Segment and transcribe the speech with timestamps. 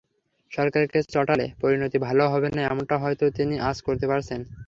[0.51, 4.39] সরকারকে চটালে পরিণতি ভালো হবে না—এমনটা হয়তো তিনি আঁচ করতে পারছেন।